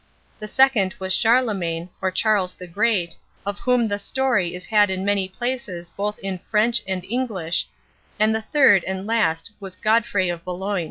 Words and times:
The 0.39 0.47
second 0.47 0.95
was 0.97 1.13
Charlemayn, 1.13 1.87
or 2.01 2.09
Charles 2.09 2.55
the 2.55 2.65
grete, 2.65 3.17
of 3.45 3.59
whome 3.59 3.87
thystorye 3.87 4.55
is 4.55 4.65
had 4.65 4.89
in 4.89 5.05
many 5.05 5.27
places 5.29 5.91
both 5.91 6.17
in 6.23 6.39
frensshe 6.39 6.81
and 6.87 7.03
englysshe, 7.03 7.65
and 8.19 8.33
the 8.33 8.41
thyrd 8.41 8.81
and 8.87 9.05
last 9.05 9.51
was 9.59 9.75
Godefray 9.75 10.33
of 10.33 10.43
boloyn." 10.43 10.79